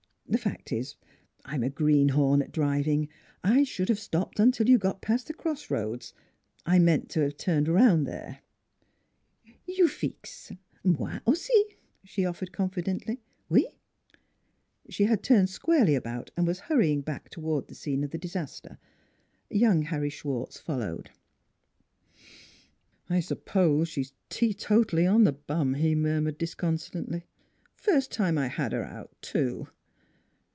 [0.31, 0.95] "The fact is,
[1.43, 3.09] I'm a green horn at driving.
[3.43, 6.13] I should have stopped until, you got past the cross roads.
[6.65, 8.39] I meant to have turned around there."'
[9.75, 10.53] You feex;
[10.85, 11.75] moi aussi,"
[12.05, 13.19] she offered confidently.
[13.51, 13.65] "Ow'f"
[14.89, 18.17] She had turned squarely about and was hurry ing back toward the scene of the
[18.17, 18.77] disaster.
[19.49, 21.11] Young Harry Schwartz followed.
[23.09, 27.25] NEIGHBORS 99" I suppose she's teetotally on the bum," he murmured disconsolately."
[27.75, 29.67] First time I had her out, too."